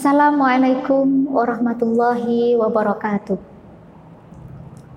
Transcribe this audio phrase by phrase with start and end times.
[0.00, 3.36] Assalamualaikum warahmatullahi wabarakatuh.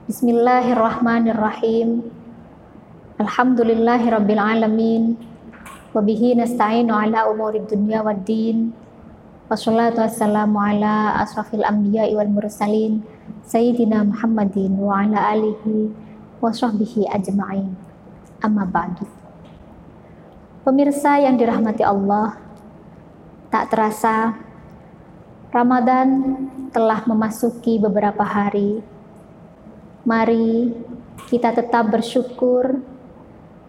[0.07, 2.07] Bismillahirrahmanirrahim.
[3.19, 5.19] Alhamdulillahirabbil alamin.
[5.91, 8.71] Wabihi nasta'inu ala umuri dunya waddin.
[9.51, 13.03] Wassalatu wassalamu ala asrafil anbiya'i wal mursalin
[13.43, 15.91] Sayyidina Muhammadin wa ala alihi
[16.39, 17.75] wa sahbihi ajma'in.
[18.39, 19.03] Amma ba'du.
[20.63, 22.39] Pemirsa yang dirahmati Allah,
[23.51, 24.39] tak terasa
[25.53, 26.33] Ramadan
[26.73, 28.81] telah memasuki beberapa hari.
[30.01, 30.73] Mari
[31.29, 32.81] kita tetap bersyukur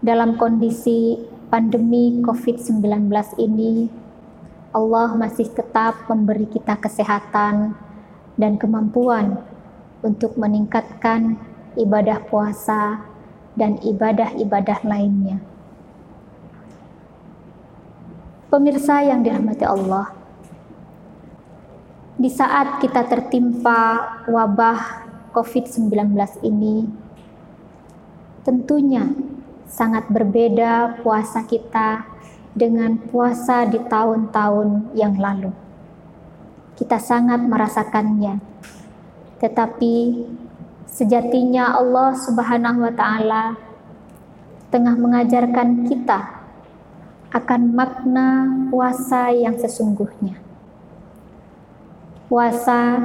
[0.01, 1.21] dalam kondisi
[1.53, 2.81] pandemi COVID-19
[3.37, 3.93] ini.
[4.73, 7.77] Allah masih tetap memberi kita kesehatan
[8.41, 9.45] dan kemampuan
[10.01, 11.37] untuk meningkatkan
[11.77, 13.05] ibadah puasa
[13.61, 15.37] dan ibadah-ibadah lainnya.
[18.49, 20.24] Pemirsa yang dirahmati Allah,
[22.15, 25.03] di saat kita tertimpa wabah
[25.35, 26.15] COVID-19
[26.47, 26.87] ini,
[28.47, 29.11] tentunya
[29.67, 32.07] sangat berbeda puasa kita
[32.55, 35.51] dengan puasa di tahun-tahun yang lalu.
[36.79, 38.39] Kita sangat merasakannya,
[39.43, 40.23] tetapi
[40.87, 43.45] sejatinya Allah Subhanahu wa Ta'ala
[44.71, 46.47] tengah mengajarkan kita
[47.35, 50.44] akan makna puasa yang sesungguhnya
[52.35, 52.99] puasa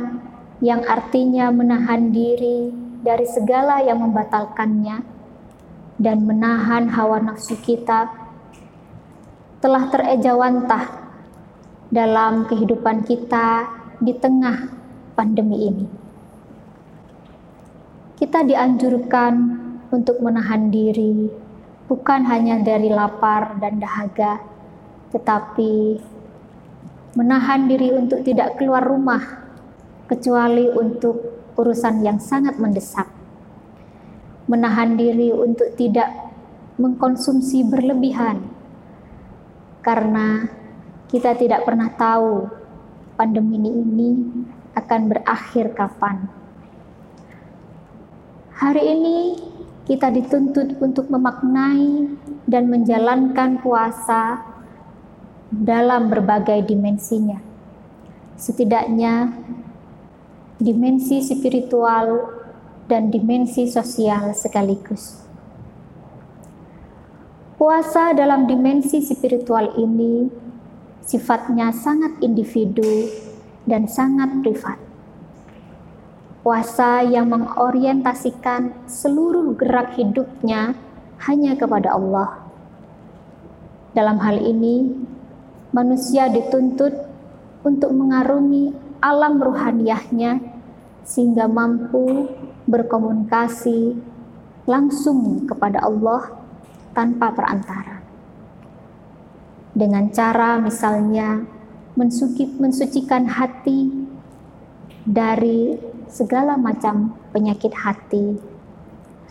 [0.57, 2.73] yang artinya menahan diri
[3.05, 5.05] dari segala yang membatalkannya
[6.01, 8.09] dan menahan hawa nafsu kita
[9.61, 11.13] telah terejawantah
[11.93, 13.69] dalam kehidupan kita
[14.01, 14.73] di tengah
[15.13, 15.85] pandemi ini.
[18.17, 19.33] Kita dianjurkan
[19.93, 21.29] untuk menahan diri
[21.85, 24.41] bukan hanya dari lapar dan dahaga,
[25.13, 26.01] tetapi
[27.19, 29.19] menahan diri untuk tidak keluar rumah
[30.07, 31.19] kecuali untuk
[31.59, 33.11] urusan yang sangat mendesak.
[34.47, 36.07] Menahan diri untuk tidak
[36.79, 38.39] mengkonsumsi berlebihan
[39.83, 40.47] karena
[41.11, 42.47] kita tidak pernah tahu
[43.19, 44.09] pandemi ini
[44.79, 46.23] akan berakhir kapan.
[48.55, 49.17] Hari ini
[49.83, 52.15] kita dituntut untuk memaknai
[52.47, 54.48] dan menjalankan puasa
[55.49, 57.41] dalam berbagai dimensinya.
[58.39, 59.33] Setidaknya
[60.61, 62.37] dimensi spiritual
[62.89, 65.25] dan dimensi sosial sekaligus.
[67.59, 70.31] Puasa dalam dimensi spiritual ini
[71.03, 73.11] sifatnya sangat individu
[73.67, 74.79] dan sangat privat.
[76.39, 80.71] Puasa yang mengorientasikan seluruh gerak hidupnya
[81.27, 82.47] hanya kepada Allah.
[83.91, 84.95] Dalam hal ini,
[85.69, 86.93] manusia dituntut
[87.61, 90.39] untuk mengarungi alam ruhaniyahnya
[91.05, 92.29] sehingga mampu
[92.69, 93.97] berkomunikasi
[94.69, 96.29] langsung kepada Allah
[96.93, 97.97] tanpa perantara.
[99.73, 101.41] Dengan cara misalnya
[101.97, 103.89] mensuci, mensucikan hati
[105.05, 108.37] dari segala macam penyakit hati,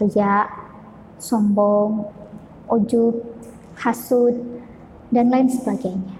[0.02, 0.46] ria,
[1.18, 2.06] sombong,
[2.70, 3.22] ujub,
[3.78, 4.34] hasud,
[5.14, 6.17] dan lain sebagainya.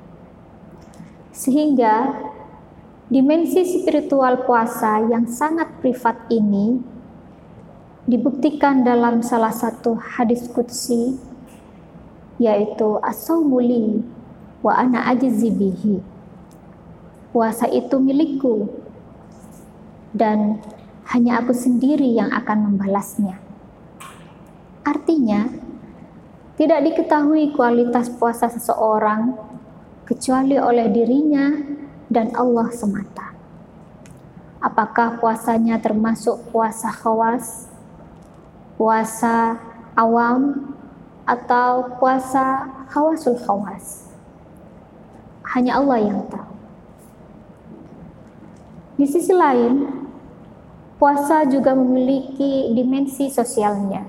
[1.39, 2.19] Sehingga
[3.07, 6.83] dimensi spiritual puasa yang sangat privat ini
[8.11, 11.15] dibuktikan dalam salah satu hadis kudsi
[12.43, 14.03] yaitu as-saumuli
[14.67, 16.03] wa ana ajzibihi.
[17.31, 18.67] Puasa itu milikku
[20.11, 20.59] dan
[21.15, 23.39] hanya aku sendiri yang akan membalasnya.
[24.83, 25.47] Artinya,
[26.59, 29.48] tidak diketahui kualitas puasa seseorang
[30.09, 31.53] kecuali oleh dirinya
[32.09, 33.37] dan Allah semata.
[34.57, 37.69] Apakah puasanya termasuk puasa khawas,
[38.81, 39.61] puasa
[39.93, 40.73] awam,
[41.29, 44.09] atau puasa khawasul khawas?
[45.53, 46.57] Hanya Allah yang tahu.
[48.97, 49.93] Di sisi lain,
[50.97, 54.09] puasa juga memiliki dimensi sosialnya.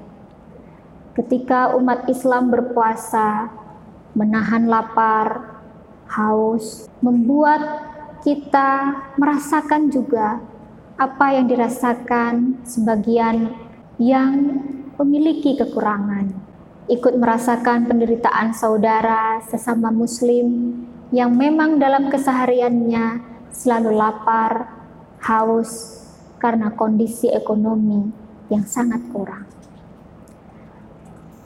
[1.12, 3.52] Ketika umat Islam berpuasa,
[4.16, 5.59] menahan lapar,
[6.10, 7.62] haus, membuat
[8.26, 10.42] kita merasakan juga
[11.00, 13.56] apa yang dirasakan sebagian
[13.96, 14.36] yang
[15.00, 16.36] memiliki kekurangan.
[16.90, 20.76] Ikut merasakan penderitaan saudara sesama muslim
[21.14, 23.22] yang memang dalam kesehariannya
[23.54, 24.68] selalu lapar,
[25.24, 26.02] haus
[26.42, 28.10] karena kondisi ekonomi
[28.50, 29.46] yang sangat kurang.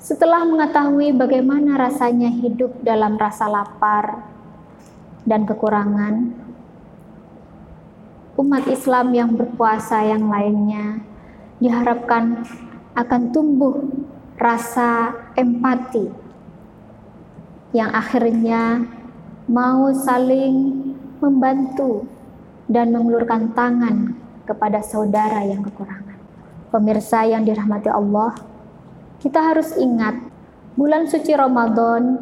[0.04, 4.33] Setelah mengetahui bagaimana rasanya hidup dalam rasa lapar,
[5.24, 6.36] dan kekurangan,
[8.40, 11.00] umat Islam yang berpuasa yang lainnya
[11.64, 12.44] diharapkan
[12.94, 13.80] akan tumbuh
[14.36, 16.10] rasa empati
[17.74, 18.86] yang akhirnya
[19.50, 22.06] mau saling membantu
[22.70, 26.20] dan mengulurkan tangan kepada saudara yang kekurangan.
[26.70, 28.36] Pemirsa yang dirahmati Allah,
[29.22, 30.20] kita harus ingat
[30.76, 32.18] bulan suci Ramadan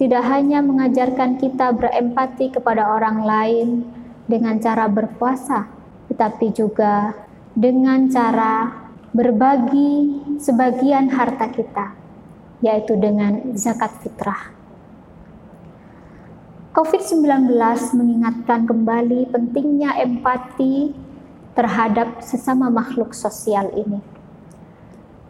[0.00, 3.68] tidak hanya mengajarkan kita berempati kepada orang lain
[4.24, 5.68] dengan cara berpuasa,
[6.08, 7.12] tetapi juga
[7.52, 8.80] dengan cara
[9.12, 11.92] berbagi sebagian harta kita,
[12.64, 14.56] yaitu dengan zakat fitrah.
[16.72, 17.52] COVID-19
[17.92, 20.96] mengingatkan kembali pentingnya empati
[21.52, 24.00] terhadap sesama makhluk sosial ini.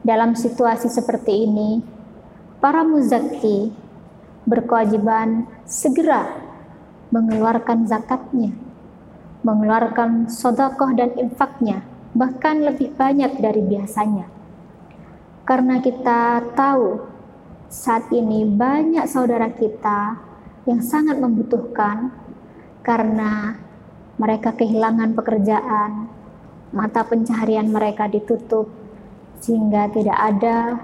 [0.07, 1.83] Dalam situasi seperti ini,
[2.63, 3.90] para muzaki
[4.51, 6.27] berkewajiban segera
[7.15, 8.51] mengeluarkan zakatnya,
[9.47, 11.87] mengeluarkan sodakoh dan infaknya,
[12.19, 14.27] bahkan lebih banyak dari biasanya.
[15.47, 16.99] Karena kita tahu
[17.71, 20.19] saat ini banyak saudara kita
[20.67, 22.11] yang sangat membutuhkan
[22.83, 23.55] karena
[24.19, 26.11] mereka kehilangan pekerjaan,
[26.75, 28.71] mata pencaharian mereka ditutup,
[29.41, 30.79] sehingga tidak ada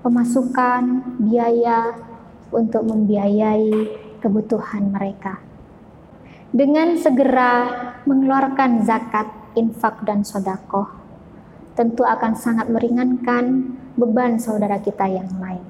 [0.00, 1.98] pemasukan biaya
[2.52, 3.70] untuk membiayai
[4.18, 5.40] kebutuhan mereka.
[6.48, 7.68] Dengan segera
[8.08, 10.88] mengeluarkan zakat, infak, dan sodakoh,
[11.76, 15.62] tentu akan sangat meringankan beban saudara kita yang lain.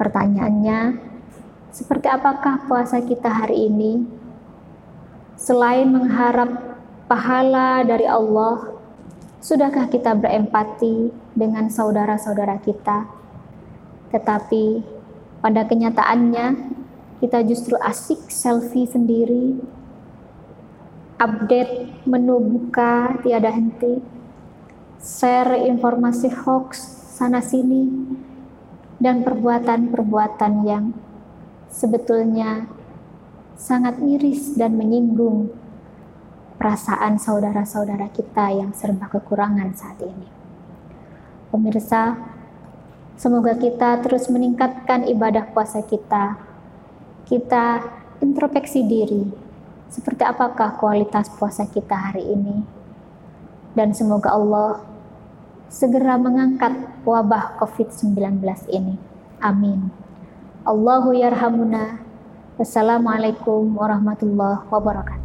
[0.00, 0.96] Pertanyaannya,
[1.70, 4.02] seperti apakah puasa kita hari ini?
[5.36, 8.72] Selain mengharap pahala dari Allah,
[9.44, 13.04] sudahkah kita berempati dengan saudara-saudara kita?
[14.10, 14.64] Tetapi
[15.40, 16.76] pada kenyataannya,
[17.20, 19.60] kita justru asik selfie sendiri,
[21.20, 24.00] update menu buka tiada henti,
[25.00, 26.80] share informasi hoax
[27.16, 27.88] sana-sini,
[29.00, 30.92] dan perbuatan-perbuatan yang
[31.68, 32.68] sebetulnya
[33.56, 35.52] sangat miris dan menyinggung
[36.60, 40.28] perasaan saudara-saudara kita yang serba kekurangan saat ini.
[41.48, 42.16] Pemirsa,
[43.20, 46.40] semoga kita terus meningkatkan ibadah puasa kita.
[47.28, 47.84] Kita
[48.24, 49.28] introspeksi diri,
[49.92, 52.64] seperti apakah kualitas puasa kita hari ini.
[53.76, 54.80] Dan semoga Allah
[55.68, 58.40] segera mengangkat wabah COVID-19
[58.72, 58.96] ini.
[59.38, 59.92] Amin.
[60.64, 62.00] Allahu yarhamuna.
[62.58, 65.19] Wassalamualaikum warahmatullahi wabarakatuh.